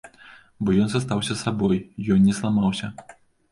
[0.63, 1.79] Бо ён застаўся сабой,
[2.17, 2.93] ён не зламаўся.